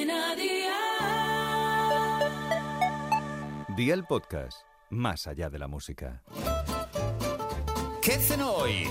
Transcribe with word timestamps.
Cadena 0.00 0.34
Dial. 0.34 0.70
Día 3.76 3.92
el 3.94 4.04
podcast, 4.04 4.62
más 4.88 5.26
allá 5.26 5.50
de 5.50 5.58
la 5.58 5.68
música. 5.68 6.22
¿Qué 8.00 8.12
cenó 8.12 8.50
hoy? 8.52 8.88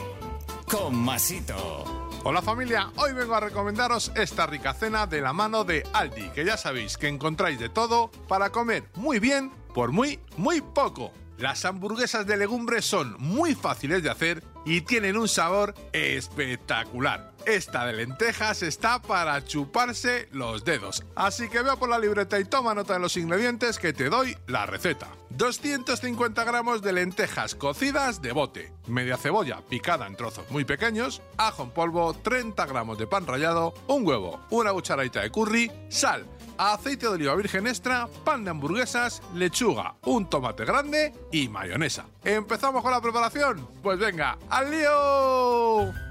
Con 0.69 0.95
Masito. 0.95 1.83
Hola 2.23 2.43
familia, 2.43 2.91
hoy 2.97 3.13
vengo 3.13 3.33
a 3.33 3.39
recomendaros 3.39 4.11
esta 4.15 4.45
rica 4.45 4.75
cena 4.75 5.07
de 5.07 5.21
la 5.21 5.33
mano 5.33 5.63
de 5.63 5.83
Aldi, 5.93 6.29
que 6.29 6.45
ya 6.45 6.57
sabéis 6.57 6.98
que 6.98 7.07
encontráis 7.07 7.57
de 7.60 7.70
todo 7.70 8.12
para 8.28 8.52
comer 8.52 8.84
muy 8.96 9.20
bien 9.20 9.52
por 9.73 9.91
muy, 9.91 10.20
muy 10.38 10.62
poco. 10.62 11.12
Las 11.39 11.66
hamburguesas 11.66 12.28
de 12.28 12.38
legumbres 12.38 12.86
son 12.86 13.16
muy 13.18 13.55
fáciles 13.55 14.04
de 14.04 14.12
hacer 14.12 14.44
y 14.66 14.82
tienen 14.82 15.18
un 15.18 15.28
sabor 15.28 15.73
espectacular. 15.91 17.29
Esta 17.45 17.85
de 17.85 17.93
lentejas 17.93 18.63
está 18.63 19.01
para 19.01 19.43
chuparse 19.43 20.27
los 20.31 20.63
dedos. 20.63 21.03
Así 21.15 21.49
que 21.49 21.61
vea 21.61 21.75
por 21.75 21.89
la 21.89 21.99
libreta 21.99 22.39
y 22.39 22.45
toma 22.45 22.73
nota 22.73 22.93
de 22.93 22.99
los 22.99 23.17
ingredientes 23.17 23.80
que 23.80 23.93
te 23.93 24.09
doy 24.09 24.38
la 24.47 24.66
receta. 24.66 25.07
250 25.31 26.44
gramos 26.44 26.81
de 26.81 26.91
lentejas 26.91 27.55
cocidas 27.55 28.21
de 28.21 28.31
bote, 28.31 28.73
media 28.88 29.16
cebolla 29.16 29.61
picada 29.61 30.07
en 30.07 30.16
trozos 30.16 30.49
muy 30.49 30.66
pequeños, 30.66 31.21
ajo 31.38 31.63
en 31.63 31.70
polvo, 31.71 32.13
30 32.13 32.66
gramos 32.66 32.97
de 32.97 33.07
pan 33.07 33.25
rallado, 33.25 33.73
un 33.88 34.05
huevo, 34.05 34.39
una 34.49 34.73
cucharadita 34.73 35.21
de 35.21 35.31
curry, 35.31 35.71
sal, 35.88 36.25
aceite 36.58 37.05
de 37.05 37.13
oliva 37.13 37.35
virgen 37.35 37.67
extra, 37.67 38.08
pan 38.25 38.44
de 38.44 38.52
hamburguesas, 38.52 39.21
lechuga, 39.33 39.95
un 40.03 40.30
tomate 40.30 40.66
grande 40.66 41.13
y 41.31 41.47
mayonesa. 41.47 42.05
¿Empezamos 42.23 42.81
con 42.81 42.91
la 42.91 43.02
preparación? 43.02 43.67
Pues 43.81 43.97
venga, 43.97 44.38
¡al 44.49 44.71
lío! 44.71 46.09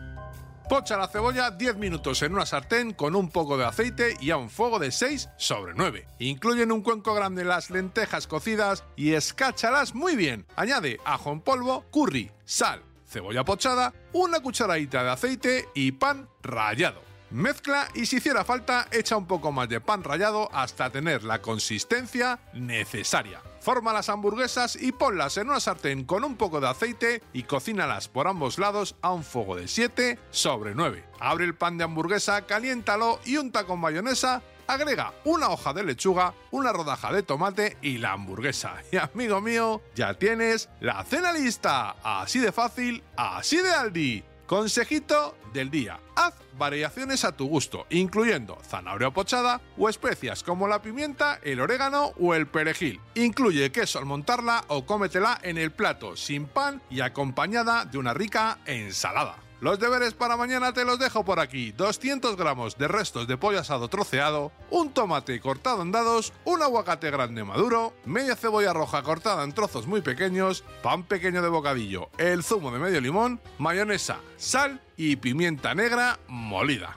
Pocha 0.68 0.98
la 0.98 1.08
cebolla 1.08 1.50
10 1.50 1.76
minutos 1.76 2.20
en 2.20 2.34
una 2.34 2.44
sartén 2.44 2.92
con 2.92 3.16
un 3.16 3.30
poco 3.30 3.56
de 3.56 3.64
aceite 3.64 4.18
y 4.20 4.30
a 4.30 4.36
un 4.36 4.50
fuego 4.50 4.78
de 4.78 4.92
6 4.92 5.30
sobre 5.38 5.72
9. 5.74 6.06
Incluye 6.18 6.62
en 6.62 6.72
un 6.72 6.82
cuenco 6.82 7.14
grande 7.14 7.42
las 7.42 7.70
lentejas 7.70 8.26
cocidas 8.26 8.84
y 8.94 9.14
escáchalas 9.14 9.94
muy 9.94 10.14
bien. 10.14 10.44
Añade 10.56 11.00
ajo 11.06 11.32
en 11.32 11.40
polvo, 11.40 11.86
curry, 11.90 12.30
sal, 12.44 12.82
cebolla 13.06 13.44
pochada, 13.44 13.94
una 14.12 14.40
cucharadita 14.40 15.02
de 15.02 15.10
aceite 15.10 15.68
y 15.74 15.92
pan 15.92 16.28
rallado. 16.42 17.00
Mezcla 17.30 17.88
y 17.94 18.06
si 18.06 18.16
hiciera 18.16 18.44
falta 18.44 18.88
echa 18.90 19.16
un 19.16 19.26
poco 19.26 19.52
más 19.52 19.68
de 19.68 19.80
pan 19.80 20.02
rallado 20.02 20.48
hasta 20.52 20.90
tener 20.90 21.24
la 21.24 21.42
consistencia 21.42 22.38
necesaria. 22.54 23.40
Forma 23.60 23.92
las 23.92 24.08
hamburguesas 24.08 24.76
y 24.76 24.92
ponlas 24.92 25.36
en 25.36 25.48
una 25.48 25.60
sartén 25.60 26.04
con 26.04 26.24
un 26.24 26.36
poco 26.36 26.60
de 26.60 26.68
aceite 26.68 27.22
y 27.32 27.42
cocínalas 27.42 28.08
por 28.08 28.28
ambos 28.28 28.58
lados 28.58 28.96
a 29.02 29.12
un 29.12 29.24
fuego 29.24 29.56
de 29.56 29.68
7 29.68 30.18
sobre 30.30 30.74
9. 30.74 31.04
Abre 31.20 31.44
el 31.44 31.54
pan 31.54 31.76
de 31.76 31.84
hamburguesa, 31.84 32.46
caliéntalo 32.46 33.20
y 33.24 33.36
unta 33.36 33.64
con 33.64 33.80
mayonesa 33.80 34.42
agrega 34.68 35.14
una 35.24 35.48
hoja 35.48 35.72
de 35.72 35.82
lechuga, 35.82 36.34
una 36.50 36.72
rodaja 36.72 37.12
de 37.12 37.22
tomate 37.22 37.76
y 37.82 37.98
la 37.98 38.12
hamburguesa. 38.12 38.76
Y 38.92 38.96
amigo 38.96 39.40
mío, 39.40 39.82
ya 39.94 40.14
tienes 40.14 40.68
la 40.80 41.02
cena 41.04 41.32
lista. 41.32 41.96
Así 42.02 42.38
de 42.38 42.52
fácil, 42.52 43.02
así 43.16 43.56
de 43.56 43.72
Aldi. 43.72 44.24
Consejito 44.48 45.36
del 45.52 45.70
día. 45.70 46.00
Haz 46.16 46.32
variaciones 46.56 47.26
a 47.26 47.36
tu 47.36 47.46
gusto, 47.46 47.84
incluyendo 47.90 48.56
zanahoria 48.66 49.10
pochada 49.10 49.60
o 49.76 49.90
especias 49.90 50.42
como 50.42 50.66
la 50.66 50.80
pimienta, 50.80 51.38
el 51.42 51.60
orégano 51.60 52.14
o 52.18 52.34
el 52.34 52.46
perejil. 52.46 52.98
Incluye 53.14 53.70
queso 53.70 53.98
al 53.98 54.06
montarla 54.06 54.64
o 54.68 54.86
cómetela 54.86 55.38
en 55.42 55.58
el 55.58 55.70
plato 55.70 56.16
sin 56.16 56.46
pan 56.46 56.80
y 56.88 57.02
acompañada 57.02 57.84
de 57.84 57.98
una 57.98 58.14
rica 58.14 58.60
ensalada. 58.64 59.36
Los 59.60 59.80
deberes 59.80 60.14
para 60.14 60.36
mañana 60.36 60.72
te 60.72 60.84
los 60.84 61.00
dejo 61.00 61.24
por 61.24 61.40
aquí. 61.40 61.72
200 61.72 62.36
gramos 62.36 62.78
de 62.78 62.86
restos 62.86 63.26
de 63.26 63.36
pollo 63.36 63.58
asado 63.58 63.88
troceado, 63.88 64.52
un 64.70 64.92
tomate 64.92 65.40
cortado 65.40 65.82
en 65.82 65.90
dados, 65.90 66.32
un 66.44 66.62
aguacate 66.62 67.10
grande 67.10 67.42
maduro, 67.42 67.92
media 68.04 68.36
cebolla 68.36 68.72
roja 68.72 69.02
cortada 69.02 69.42
en 69.42 69.52
trozos 69.52 69.88
muy 69.88 70.00
pequeños, 70.00 70.62
pan 70.80 71.02
pequeño 71.02 71.42
de 71.42 71.48
bocadillo, 71.48 72.08
el 72.18 72.44
zumo 72.44 72.70
de 72.70 72.78
medio 72.78 73.00
limón, 73.00 73.40
mayonesa, 73.58 74.20
sal 74.36 74.80
y 74.96 75.16
pimienta 75.16 75.74
negra 75.74 76.20
molida. 76.28 76.96